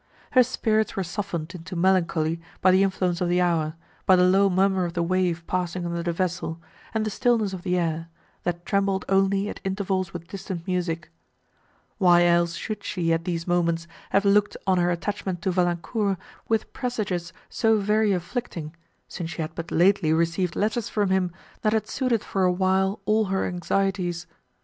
Her 0.31 0.41
spirits 0.41 0.95
were 0.95 1.03
softened 1.03 1.53
into 1.53 1.75
melancholy 1.75 2.41
by 2.59 2.71
the 2.71 2.81
influence 2.81 3.21
of 3.21 3.29
the 3.29 3.39
hour, 3.39 3.75
by 4.07 4.15
the 4.15 4.23
low 4.27 4.49
murmur 4.49 4.83
of 4.85 4.93
the 4.93 5.03
wave 5.03 5.43
passing 5.45 5.85
under 5.85 6.01
the 6.01 6.11
vessel, 6.11 6.59
and 6.91 7.05
the 7.05 7.11
stillness 7.11 7.53
of 7.53 7.61
the 7.61 7.77
air, 7.77 8.07
that 8.41 8.65
trembled 8.65 9.05
only 9.07 9.47
at 9.47 9.61
intervals 9.63 10.11
with 10.11 10.27
distant 10.27 10.65
music:—why 10.65 12.25
else 12.25 12.55
should 12.55 12.83
she, 12.83 13.13
at 13.13 13.25
these 13.25 13.45
moments, 13.45 13.87
have 14.09 14.25
looked 14.25 14.57
on 14.65 14.79
her 14.79 14.89
attachment 14.89 15.39
to 15.43 15.51
Valancourt 15.51 16.17
with 16.49 16.73
presages 16.73 17.31
so 17.47 17.77
very 17.79 18.11
afflicting, 18.11 18.73
since 19.07 19.29
she 19.29 19.43
had 19.43 19.53
but 19.53 19.69
lately 19.69 20.11
received 20.11 20.55
letters 20.55 20.89
from 20.89 21.11
him, 21.11 21.31
that 21.61 21.73
had 21.73 21.85
soothed 21.87 22.23
for 22.23 22.43
a 22.43 22.51
while 22.51 22.99
all 23.05 23.25
her 23.25 23.45
anxieties? 23.45 24.25